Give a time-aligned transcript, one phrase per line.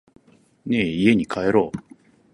[0.65, 1.93] ねぇ、家に帰ろう。